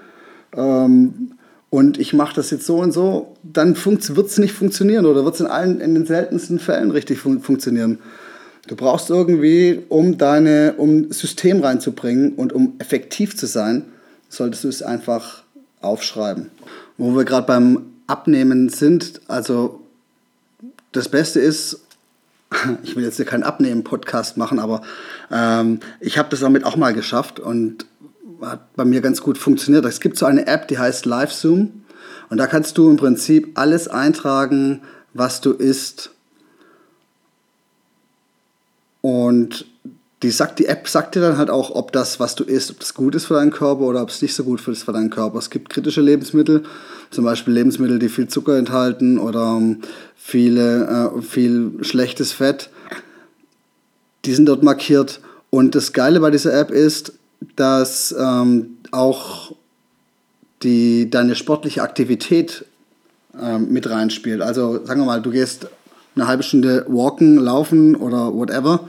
ähm, 0.56 1.32
und 1.72 1.98
ich 1.98 2.12
mache 2.12 2.34
das 2.34 2.50
jetzt 2.50 2.66
so 2.66 2.80
und 2.80 2.92
so, 2.92 3.34
dann 3.42 3.82
wird 3.82 4.26
es 4.26 4.36
nicht 4.36 4.52
funktionieren 4.52 5.06
oder 5.06 5.24
wird 5.24 5.36
es 5.36 5.40
in 5.40 5.46
allen, 5.46 5.80
in 5.80 5.94
den 5.94 6.04
seltensten 6.04 6.58
Fällen 6.58 6.90
richtig 6.90 7.20
fun 7.20 7.40
funktionieren. 7.40 7.98
Du 8.66 8.76
brauchst 8.76 9.08
irgendwie, 9.08 9.80
um 9.88 10.18
deine, 10.18 10.74
um 10.76 11.10
System 11.10 11.62
reinzubringen 11.62 12.34
und 12.34 12.52
um 12.52 12.74
effektiv 12.78 13.38
zu 13.38 13.46
sein, 13.46 13.86
solltest 14.28 14.64
du 14.64 14.68
es 14.68 14.82
einfach 14.82 15.44
aufschreiben. 15.80 16.50
Wo 16.98 17.16
wir 17.16 17.24
gerade 17.24 17.46
beim 17.46 17.86
Abnehmen 18.06 18.68
sind, 18.68 19.22
also 19.26 19.80
das 20.92 21.08
Beste 21.08 21.40
ist, 21.40 21.80
ich 22.82 22.96
will 22.96 23.04
jetzt 23.04 23.16
hier 23.16 23.24
keinen 23.24 23.44
Abnehmen-Podcast 23.44 24.36
machen, 24.36 24.58
aber 24.58 24.82
ähm, 25.30 25.80
ich 26.00 26.18
habe 26.18 26.28
das 26.28 26.40
damit 26.40 26.64
auch 26.64 26.76
mal 26.76 26.92
geschafft 26.92 27.40
und 27.40 27.86
hat 28.40 28.74
bei 28.74 28.84
mir 28.84 29.00
ganz 29.00 29.20
gut 29.20 29.38
funktioniert. 29.38 29.84
Es 29.84 30.00
gibt 30.00 30.16
so 30.16 30.26
eine 30.26 30.46
App, 30.46 30.68
die 30.68 30.78
heißt 30.78 31.06
LiveZoom 31.06 31.82
und 32.30 32.38
da 32.38 32.46
kannst 32.46 32.78
du 32.78 32.88
im 32.88 32.96
Prinzip 32.96 33.58
alles 33.58 33.88
eintragen, 33.88 34.82
was 35.12 35.40
du 35.40 35.52
isst. 35.52 36.10
Und 39.00 39.66
die, 40.22 40.30
sagt, 40.30 40.60
die 40.60 40.66
App 40.66 40.88
sagt 40.88 41.16
dir 41.16 41.20
dann 41.20 41.36
halt 41.36 41.50
auch, 41.50 41.70
ob 41.74 41.90
das, 41.92 42.20
was 42.20 42.36
du 42.36 42.44
isst, 42.44 42.70
ob 42.70 42.78
das 42.78 42.94
gut 42.94 43.14
ist 43.16 43.26
für 43.26 43.34
deinen 43.34 43.50
Körper 43.50 43.82
oder 43.82 44.02
ob 44.02 44.10
es 44.10 44.22
nicht 44.22 44.34
so 44.34 44.44
gut 44.44 44.66
ist 44.68 44.84
für 44.84 44.92
deinen 44.92 45.10
Körper. 45.10 45.38
Es 45.38 45.50
gibt 45.50 45.68
kritische 45.68 46.00
Lebensmittel, 46.00 46.62
zum 47.10 47.24
Beispiel 47.24 47.52
Lebensmittel, 47.52 47.98
die 47.98 48.08
viel 48.08 48.28
Zucker 48.28 48.56
enthalten 48.56 49.18
oder 49.18 49.58
ähm, 49.58 49.80
viele, 50.14 51.12
äh, 51.16 51.22
viel 51.22 51.72
schlechtes 51.82 52.32
Fett. 52.32 52.70
Die 54.24 54.32
sind 54.32 54.46
dort 54.46 54.62
markiert. 54.62 55.20
Und 55.50 55.74
das 55.74 55.92
Geile 55.92 56.20
bei 56.20 56.30
dieser 56.30 56.54
App 56.54 56.70
ist, 56.70 57.12
dass 57.56 58.14
ähm, 58.18 58.78
auch 58.90 59.52
die, 60.62 61.10
deine 61.10 61.34
sportliche 61.34 61.82
Aktivität 61.82 62.64
ähm, 63.40 63.72
mit 63.72 63.88
reinspielt. 63.88 64.42
Also 64.42 64.84
sagen 64.84 65.00
wir 65.00 65.06
mal, 65.06 65.22
du 65.22 65.30
gehst 65.30 65.68
eine 66.14 66.26
halbe 66.26 66.42
Stunde 66.42 66.84
walken, 66.88 67.36
laufen 67.36 67.96
oder 67.96 68.32
whatever 68.34 68.88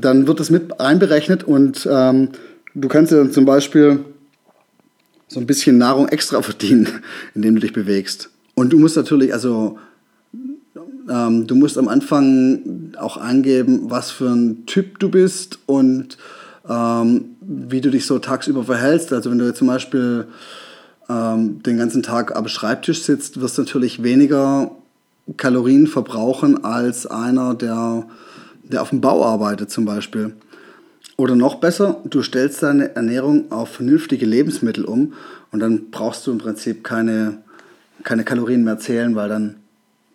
dann 0.00 0.26
wird 0.26 0.40
das 0.40 0.48
mit 0.48 0.80
einberechnet 0.80 1.44
und 1.44 1.86
ähm, 1.90 2.30
du 2.74 2.88
kannst 2.88 3.12
dir 3.12 3.16
dann 3.16 3.30
zum 3.30 3.44
Beispiel 3.44 4.00
so 5.28 5.38
ein 5.38 5.46
bisschen 5.46 5.78
Nahrung 5.78 6.08
extra 6.08 6.40
verdienen, 6.42 6.88
indem 7.34 7.54
du 7.56 7.60
dich 7.60 7.72
bewegst. 7.72 8.30
Und 8.54 8.72
du 8.72 8.78
musst 8.78 8.96
natürlich, 8.96 9.32
also 9.32 9.78
ähm, 11.10 11.46
du 11.46 11.54
musst 11.54 11.76
am 11.76 11.88
Anfang 11.88 12.94
auch 12.98 13.18
angeben, 13.18 13.90
was 13.90 14.10
für 14.10 14.30
ein 14.30 14.64
Typ 14.66 14.98
du 14.98 15.10
bist 15.10 15.58
und 15.66 16.16
ähm, 16.68 17.31
wie 17.46 17.80
du 17.80 17.90
dich 17.90 18.06
so 18.06 18.18
tagsüber 18.18 18.64
verhältst. 18.64 19.12
Also 19.12 19.30
wenn 19.30 19.38
du 19.38 19.46
jetzt 19.46 19.58
zum 19.58 19.68
Beispiel 19.68 20.26
ähm, 21.08 21.62
den 21.62 21.78
ganzen 21.78 22.02
Tag 22.02 22.36
am 22.36 22.48
Schreibtisch 22.48 23.02
sitzt, 23.02 23.40
wirst 23.40 23.58
du 23.58 23.62
natürlich 23.62 24.02
weniger 24.02 24.70
Kalorien 25.36 25.86
verbrauchen 25.86 26.64
als 26.64 27.06
einer, 27.06 27.54
der 27.54 28.06
der 28.72 28.82
auf 28.82 28.90
dem 28.90 29.00
Bau 29.00 29.24
arbeitet 29.24 29.70
zum 29.70 29.84
Beispiel. 29.84 30.32
Oder 31.16 31.36
noch 31.36 31.56
besser, 31.56 32.00
du 32.04 32.22
stellst 32.22 32.62
deine 32.62 32.96
Ernährung 32.96 33.52
auf 33.52 33.68
vernünftige 33.68 34.26
Lebensmittel 34.26 34.84
um 34.84 35.12
und 35.50 35.60
dann 35.60 35.90
brauchst 35.90 36.26
du 36.26 36.32
im 36.32 36.38
Prinzip 36.38 36.82
keine, 36.82 37.38
keine 38.02 38.24
Kalorien 38.24 38.64
mehr 38.64 38.78
zählen, 38.78 39.14
weil 39.14 39.28
dann, 39.28 39.56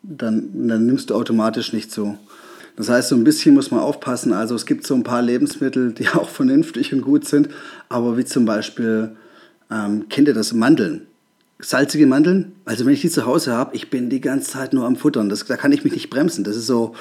dann, 0.02 0.68
dann 0.68 0.86
nimmst 0.86 1.10
du 1.10 1.16
automatisch 1.16 1.72
nicht 1.72 1.92
zu. 1.92 2.18
Das 2.78 2.90
heißt, 2.90 3.10
so 3.10 3.16
ein 3.16 3.26
bisschen 3.26 3.54
muss 3.54 3.72
man 3.72 3.82
aufpassen. 3.82 4.32
Also 4.32 4.56
es 4.56 4.66
gibt 4.66 4.88
so 4.88 4.96
ein 4.96 5.04
paar 5.04 5.22
Lebensmittel, 5.22 5.92
die 5.92 6.08
auch 6.14 6.30
vernünftig 6.30 6.94
und 6.94 7.02
gut 7.02 7.28
sind, 7.28 7.50
aber 7.90 8.18
wie 8.18 8.26
zum 8.26 8.46
Beispiel, 8.46 9.12
ähm, 9.70 10.08
kennt 10.08 10.30
ihr 10.30 10.34
das, 10.34 10.54
Mandeln? 10.54 11.08
salzige 11.60 12.06
Mandeln. 12.06 12.54
Also 12.66 12.86
wenn 12.86 12.94
ich 12.94 13.02
die 13.02 13.10
zu 13.10 13.26
Hause 13.26 13.54
habe, 13.54 13.76
ich 13.76 13.90
bin 13.90 14.10
die 14.10 14.22
ganze 14.22 14.52
Zeit 14.52 14.74
nur 14.74 14.86
am 14.86 14.96
Futtern. 14.96 15.30
Das, 15.30 15.46
da 15.46 15.58
kann 15.58 15.72
ich 15.72 15.84
mich 15.84 15.94
nicht 15.94 16.10
bremsen. 16.10 16.44
Das 16.44 16.56
ist 16.56 16.68
so, 16.68 16.94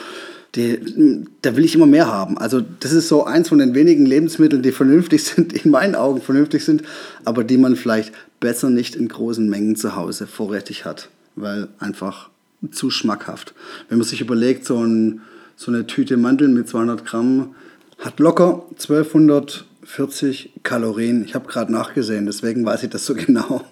die, 0.55 1.25
da 1.43 1.57
will 1.57 1.65
ich 1.65 1.75
immer 1.75 1.87
mehr 1.87 2.07
haben. 2.07 2.39
Also 2.39 2.63
das 2.81 2.93
ist 2.93 3.09
so 3.09 3.25
eins 3.25 3.49
von 3.49 3.59
den 3.59 3.75
wenigen 3.75 4.07
Lebensmitteln, 4.07 4.63
die 4.63 4.73
vernünftig 4.73 5.25
sind, 5.25 5.53
in 5.53 5.71
meinen 5.71 5.95
Augen 5.95 6.21
vernünftig 6.23 6.65
sind, 6.65 6.83
aber 7.25 7.45
die 7.45 7.59
man 7.59 7.77
vielleicht 7.77 8.13
besser 8.41 8.71
nicht 8.71 8.97
in 8.97 9.09
großen 9.09 9.49
Mengen 9.49 9.77
zu 9.77 9.97
Hause 9.97 10.27
vorrätig 10.27 10.85
hat, 10.85 11.11
weil 11.35 11.69
einfach 11.79 12.31
zu 12.71 12.91
schmackhaft. 12.91 13.55
Wenn 13.89 13.99
man 13.99 14.07
sich 14.07 14.21
überlegt, 14.21 14.65
so, 14.65 14.79
ein, 14.79 15.21
so 15.57 15.73
eine 15.73 15.87
Tüte 15.87 16.17
Mandeln 16.17 16.55
mit 16.55 16.69
200 16.69 17.05
Gramm 17.05 17.55
hat 17.99 18.21
locker 18.21 18.67
1240 18.73 20.53
Kalorien. 20.63 21.25
Ich 21.25 21.35
habe 21.35 21.49
gerade 21.49 21.73
nachgesehen, 21.73 22.27
deswegen 22.27 22.65
weiß 22.65 22.83
ich 22.85 22.91
das 22.91 23.07
so 23.07 23.15
genau. 23.27 23.65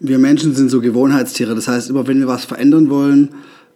Wir 0.00 0.18
Menschen 0.18 0.54
sind 0.54 0.70
so 0.70 0.80
Gewohnheitstiere, 0.80 1.54
das 1.54 1.68
heißt, 1.68 1.90
immer 1.90 2.06
wenn 2.06 2.20
wir 2.20 2.28
was 2.28 2.44
verändern 2.44 2.88
wollen, 2.90 3.30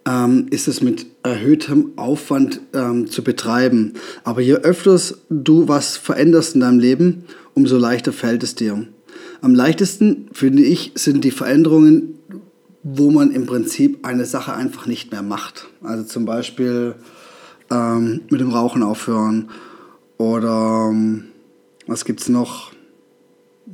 ähm, 0.06 0.46
ist 0.50 0.68
es 0.68 0.80
mit 0.80 1.06
erhöhtem 1.22 1.92
Aufwand 1.96 2.60
ähm, 2.72 3.08
zu 3.10 3.22
betreiben. 3.22 3.94
Aber 4.24 4.40
je 4.40 4.54
öfters 4.54 5.18
du 5.28 5.68
was 5.68 5.96
veränderst 5.96 6.54
in 6.54 6.60
deinem 6.60 6.78
Leben, 6.78 7.24
umso 7.54 7.76
leichter 7.76 8.12
fällt 8.12 8.42
es 8.42 8.54
dir. 8.54 8.86
Am 9.40 9.54
leichtesten, 9.54 10.28
finde 10.32 10.62
ich, 10.62 10.92
sind 10.94 11.24
die 11.24 11.30
Veränderungen, 11.30 12.14
wo 12.82 13.10
man 13.10 13.32
im 13.32 13.46
Prinzip 13.46 14.04
eine 14.06 14.24
Sache 14.24 14.54
einfach 14.54 14.86
nicht 14.86 15.10
mehr 15.10 15.22
macht. 15.22 15.66
Also 15.82 16.04
zum 16.04 16.24
Beispiel 16.24 16.94
ähm, 17.70 18.22
mit 18.30 18.40
dem 18.40 18.50
Rauchen 18.50 18.82
aufhören 18.82 19.50
oder 20.16 20.88
ähm, 20.90 21.24
was 21.86 22.04
gibt 22.04 22.20
es 22.20 22.28
noch? 22.28 22.72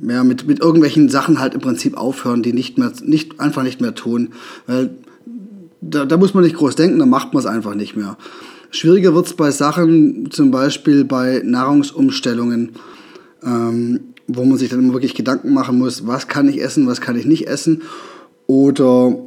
Ja, 0.01 0.23
mit, 0.23 0.47
mit 0.47 0.59
irgendwelchen 0.59 1.09
Sachen 1.09 1.39
halt 1.39 1.53
im 1.53 1.61
Prinzip 1.61 1.95
aufhören, 1.95 2.43
die 2.43 2.53
nicht 2.53 2.77
mehr, 2.77 2.91
nicht, 3.03 3.39
einfach 3.39 3.63
nicht 3.63 3.79
mehr 3.79 3.95
tun. 3.95 4.33
Weil 4.67 4.91
da, 5.81 6.05
da 6.05 6.17
muss 6.17 6.33
man 6.33 6.43
nicht 6.43 6.57
groß 6.57 6.75
denken, 6.75 6.99
da 6.99 7.05
macht 7.05 7.33
man 7.33 7.39
es 7.39 7.45
einfach 7.45 7.75
nicht 7.75 7.95
mehr. 7.95 8.17
Schwieriger 8.71 9.15
wird 9.15 9.27
es 9.27 9.33
bei 9.33 9.51
Sachen, 9.51 10.29
zum 10.31 10.51
Beispiel 10.51 11.05
bei 11.05 11.41
Nahrungsumstellungen, 11.45 12.73
ähm, 13.43 14.01
wo 14.27 14.43
man 14.43 14.57
sich 14.57 14.69
dann 14.69 14.79
immer 14.79 14.93
wirklich 14.93 15.13
Gedanken 15.13 15.53
machen 15.53 15.77
muss, 15.77 16.05
was 16.05 16.27
kann 16.27 16.49
ich 16.49 16.61
essen, 16.61 16.87
was 16.87 16.99
kann 16.99 17.15
ich 17.15 17.25
nicht 17.25 17.47
essen. 17.47 17.83
Oder 18.47 19.17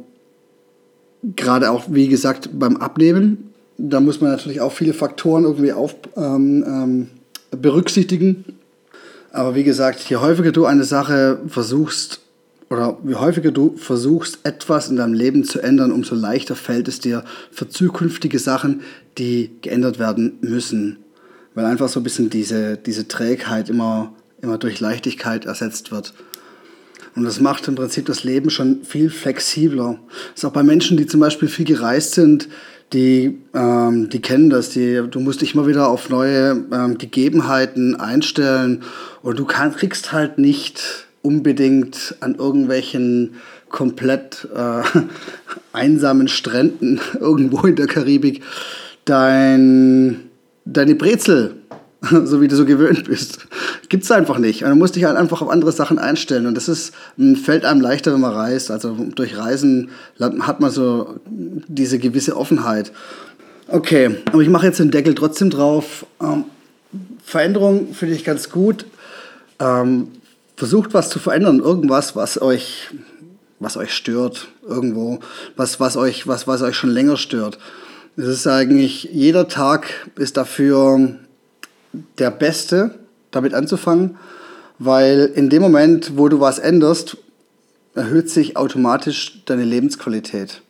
gerade 1.35 1.71
auch, 1.71 1.85
wie 1.89 2.07
gesagt, 2.07 2.51
beim 2.53 2.77
Abnehmen, 2.77 3.48
da 3.79 3.99
muss 4.01 4.19
man 4.19 4.31
natürlich 4.31 4.61
auch 4.61 4.73
viele 4.73 4.93
Faktoren 4.93 5.45
irgendwie 5.45 5.71
auf, 5.71 5.95
ähm, 6.17 6.63
ähm, 6.67 7.07
berücksichtigen. 7.51 8.43
Aber 9.31 9.55
wie 9.55 9.63
gesagt, 9.63 10.01
je 10.09 10.17
häufiger 10.17 10.51
du 10.51 10.65
eine 10.65 10.83
Sache 10.83 11.39
versuchst 11.47 12.19
oder 12.69 12.97
wie 13.03 13.15
häufiger 13.15 13.51
du 13.51 13.77
versuchst, 13.77 14.39
etwas 14.43 14.89
in 14.89 14.97
deinem 14.97 15.13
Leben 15.13 15.43
zu 15.43 15.61
ändern, 15.61 15.91
umso 15.91 16.13
leichter 16.13 16.55
fällt 16.55 16.87
es 16.87 16.99
dir 16.99 17.23
für 17.51 17.69
zukünftige 17.69 18.37
Sachen, 18.37 18.81
die 19.17 19.51
geändert 19.61 19.97
werden 19.97 20.37
müssen. 20.41 20.97
Weil 21.55 21.65
einfach 21.65 21.89
so 21.89 21.99
ein 21.99 22.03
bisschen 22.03 22.29
diese, 22.29 22.77
diese 22.77 23.07
Trägheit 23.07 23.69
immer, 23.69 24.13
immer 24.41 24.57
durch 24.57 24.79
Leichtigkeit 24.79 25.45
ersetzt 25.45 25.91
wird. 25.91 26.13
Und 27.15 27.23
das 27.23 27.39
macht 27.39 27.67
im 27.67 27.75
Prinzip 27.75 28.05
das 28.05 28.23
Leben 28.23 28.49
schon 28.49 28.83
viel 28.83 29.09
flexibler. 29.09 29.99
Das 30.31 30.43
ist 30.43 30.45
auch 30.45 30.53
bei 30.53 30.63
Menschen, 30.63 30.95
die 30.97 31.07
zum 31.07 31.19
Beispiel 31.19 31.47
viel 31.47 31.65
gereist 31.65 32.13
sind, 32.13 32.49
die, 32.93 33.39
ähm, 33.53 34.09
die 34.09 34.21
kennen 34.21 34.49
das. 34.49 34.69
Die, 34.69 35.01
du 35.09 35.19
musst 35.19 35.41
dich 35.41 35.53
immer 35.53 35.67
wieder 35.67 35.87
auf 35.87 36.09
neue 36.09 36.63
ähm, 36.71 36.97
Gegebenheiten 36.97 37.95
einstellen 37.95 38.83
und 39.21 39.37
du 39.37 39.45
kann, 39.45 39.75
kriegst 39.75 40.11
halt 40.11 40.37
nicht 40.37 41.07
unbedingt 41.21 42.15
an 42.19 42.35
irgendwelchen 42.35 43.35
komplett 43.69 44.47
äh, 44.55 44.81
einsamen 45.73 46.27
Stränden 46.27 46.99
irgendwo 47.19 47.67
in 47.67 47.75
der 47.75 47.87
Karibik 47.87 48.41
dein, 49.05 50.29
deine 50.65 50.95
Brezel, 50.95 51.55
so 52.23 52.41
wie 52.41 52.47
du 52.47 52.55
so 52.55 52.65
gewöhnt 52.65 53.05
bist, 53.05 53.39
gibt 53.89 54.03
es 54.03 54.11
einfach 54.11 54.37
nicht. 54.37 54.63
Und 54.63 54.69
du 54.69 54.75
musst 54.75 54.95
dich 54.95 55.03
halt 55.03 55.17
einfach 55.17 55.41
auf 55.41 55.49
andere 55.49 55.71
Sachen 55.71 55.99
einstellen. 55.99 56.45
Und 56.45 56.55
das 56.55 56.69
ist, 56.69 56.93
fällt 57.43 57.65
einem 57.65 57.81
leichter, 57.81 58.13
wenn 58.13 58.21
man 58.21 58.33
reist. 58.33 58.71
Also 58.71 58.95
durch 59.15 59.37
Reisen 59.37 59.89
hat 60.19 60.61
man 60.61 60.71
so 60.71 61.19
diese 61.27 61.99
gewisse 61.99 62.37
Offenheit. 62.37 62.91
Okay, 63.67 64.15
aber 64.31 64.41
ich 64.41 64.49
mache 64.49 64.65
jetzt 64.65 64.79
den 64.79 64.91
Deckel 64.91 65.13
trotzdem 65.13 65.49
drauf. 65.49 66.05
Ähm, 66.21 66.45
Veränderung 67.23 67.93
finde 67.93 68.15
ich 68.15 68.23
ganz 68.23 68.49
gut. 68.49 68.85
Ähm, 69.59 70.07
versucht 70.55 70.93
was 70.93 71.09
zu 71.09 71.19
verändern, 71.19 71.59
irgendwas, 71.59 72.15
was 72.15 72.41
euch, 72.41 72.89
was 73.59 73.77
euch 73.77 73.93
stört, 73.93 74.47
irgendwo, 74.67 75.19
was, 75.55 75.79
was, 75.79 75.97
euch, 75.97 76.27
was, 76.27 76.47
was 76.47 76.61
euch 76.61 76.75
schon 76.75 76.89
länger 76.89 77.17
stört. 77.17 77.59
Es 78.17 78.25
ist 78.25 78.47
eigentlich, 78.47 79.09
jeder 79.13 79.47
Tag 79.47 80.09
ist 80.17 80.37
dafür 80.37 81.15
der 82.17 82.31
beste, 82.31 82.95
damit 83.31 83.53
anzufangen, 83.53 84.17
weil 84.77 85.31
in 85.35 85.49
dem 85.49 85.61
Moment, 85.61 86.17
wo 86.17 86.29
du 86.29 86.39
was 86.39 86.59
änderst, 86.59 87.17
erhöht 87.95 88.29
sich 88.29 88.55
automatisch 88.57 89.43
deine 89.45 89.63
Lebensqualität. 89.63 90.61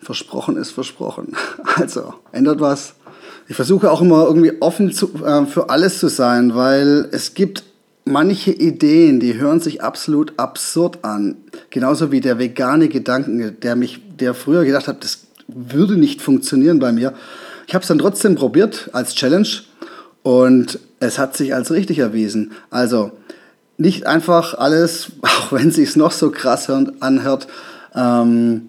Versprochen 0.00 0.56
ist 0.56 0.70
versprochen. 0.70 1.36
Also, 1.76 2.14
ändert 2.32 2.60
was. 2.60 2.94
Ich 3.46 3.56
versuche 3.56 3.90
auch 3.90 4.00
immer 4.00 4.26
irgendwie 4.26 4.60
offen 4.60 4.92
zu, 4.92 5.24
äh, 5.24 5.46
für 5.46 5.70
alles 5.70 6.00
zu 6.00 6.08
sein, 6.08 6.54
weil 6.54 7.08
es 7.12 7.34
gibt 7.34 7.62
manche 8.04 8.50
Ideen, 8.50 9.20
die 9.20 9.38
hören 9.38 9.60
sich 9.60 9.82
absolut 9.82 10.32
absurd 10.38 11.04
an. 11.04 11.36
Genauso 11.70 12.10
wie 12.10 12.20
der 12.20 12.38
vegane 12.38 12.88
Gedanken, 12.88 13.58
der 13.60 13.76
mich, 13.76 14.00
der 14.18 14.34
früher 14.34 14.64
gedacht 14.64 14.88
hat, 14.88 15.04
das 15.04 15.26
würde 15.46 15.96
nicht 15.96 16.20
funktionieren 16.20 16.78
bei 16.78 16.92
mir. 16.92 17.14
Ich 17.66 17.74
habe 17.74 17.82
es 17.82 17.88
dann 17.88 17.98
trotzdem 17.98 18.34
probiert 18.34 18.90
als 18.92 19.14
Challenge 19.14 19.48
und 20.28 20.78
es 21.00 21.18
hat 21.18 21.38
sich 21.38 21.54
als 21.54 21.70
richtig 21.70 22.00
erwiesen. 22.00 22.52
Also 22.68 23.12
nicht 23.78 24.06
einfach 24.06 24.52
alles, 24.52 25.12
auch 25.22 25.52
wenn 25.52 25.68
es 25.68 25.96
noch 25.96 26.12
so 26.12 26.30
krass 26.30 26.68
anhört, 26.68 27.48
ähm, 27.94 28.68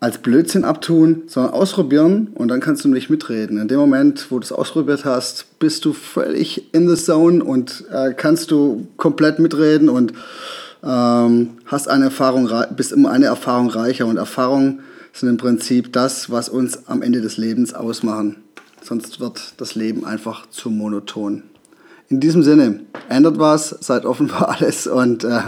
als 0.00 0.16
Blödsinn 0.16 0.64
abtun, 0.64 1.24
sondern 1.26 1.52
ausprobieren 1.52 2.28
und 2.34 2.48
dann 2.48 2.60
kannst 2.60 2.86
du 2.86 2.88
nicht 2.88 3.10
mitreden. 3.10 3.58
In 3.58 3.68
dem 3.68 3.78
Moment, 3.78 4.30
wo 4.30 4.38
du 4.38 4.44
es 4.44 4.52
ausprobiert 4.52 5.04
hast, 5.04 5.58
bist 5.58 5.84
du 5.84 5.92
völlig 5.92 6.72
in 6.72 6.88
the 6.88 6.96
zone 6.96 7.44
und 7.44 7.84
äh, 7.92 8.14
kannst 8.14 8.50
du 8.50 8.86
komplett 8.96 9.40
mitreden 9.40 9.90
und 9.90 10.14
ähm, 10.82 11.50
hast 11.66 11.88
eine 11.88 12.06
Erfahrung, 12.06 12.48
bist 12.74 12.92
immer 12.92 13.10
eine 13.10 13.26
Erfahrung 13.26 13.68
reicher 13.68 14.06
und 14.06 14.16
Erfahrungen 14.16 14.80
sind 15.12 15.28
im 15.28 15.36
Prinzip 15.36 15.92
das, 15.92 16.30
was 16.30 16.48
uns 16.48 16.88
am 16.88 17.02
Ende 17.02 17.20
des 17.20 17.36
Lebens 17.36 17.74
ausmachen. 17.74 18.36
Sonst 18.82 19.20
wird 19.20 19.54
das 19.58 19.74
Leben 19.74 20.04
einfach 20.04 20.48
zu 20.50 20.70
monoton. 20.70 21.42
In 22.10 22.20
diesem 22.20 22.42
Sinne, 22.42 22.80
ändert 23.10 23.38
was, 23.38 23.68
seid 23.80 24.06
offen 24.06 24.28
für 24.28 24.48
alles 24.48 24.86
und 24.86 25.24
äh, 25.24 25.40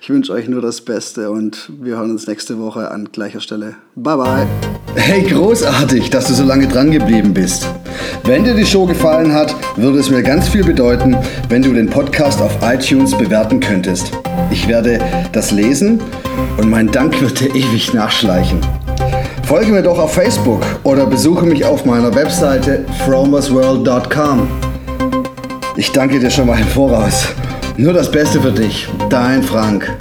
ich 0.00 0.10
wünsche 0.10 0.32
euch 0.32 0.48
nur 0.48 0.62
das 0.62 0.80
Beste 0.80 1.28
und 1.32 1.72
wir 1.80 1.96
hören 1.96 2.12
uns 2.12 2.28
nächste 2.28 2.60
Woche 2.60 2.92
an 2.92 3.08
gleicher 3.10 3.40
Stelle. 3.40 3.74
Bye 3.96 4.16
bye. 4.16 4.46
Hey, 4.94 5.22
großartig, 5.22 6.10
dass 6.10 6.28
du 6.28 6.34
so 6.34 6.44
lange 6.44 6.68
dran 6.68 6.92
geblieben 6.92 7.34
bist. 7.34 7.66
Wenn 8.22 8.44
dir 8.44 8.54
die 8.54 8.64
Show 8.64 8.86
gefallen 8.86 9.32
hat, 9.32 9.56
würde 9.76 9.98
es 9.98 10.08
mir 10.08 10.22
ganz 10.22 10.48
viel 10.48 10.62
bedeuten, 10.62 11.16
wenn 11.48 11.62
du 11.62 11.72
den 11.72 11.90
Podcast 11.90 12.40
auf 12.40 12.56
iTunes 12.62 13.18
bewerten 13.18 13.58
könntest. 13.58 14.12
Ich 14.52 14.68
werde 14.68 15.00
das 15.32 15.50
lesen 15.50 16.00
und 16.58 16.70
mein 16.70 16.92
Dank 16.92 17.20
wird 17.20 17.40
dir 17.40 17.52
ewig 17.56 17.92
nachschleichen. 17.92 18.60
Folge 19.54 19.70
mir 19.70 19.82
doch 19.84 20.00
auf 20.00 20.14
Facebook 20.14 20.62
oder 20.82 21.06
besuche 21.06 21.46
mich 21.46 21.64
auf 21.64 21.84
meiner 21.84 22.12
Webseite 22.12 22.84
fromersworld.com. 23.04 24.48
Ich 25.76 25.92
danke 25.92 26.18
dir 26.18 26.28
schon 26.28 26.48
mal 26.48 26.58
im 26.58 26.66
Voraus. 26.66 27.28
Nur 27.76 27.92
das 27.92 28.10
Beste 28.10 28.40
für 28.40 28.50
dich, 28.50 28.88
dein 29.10 29.44
Frank. 29.44 29.96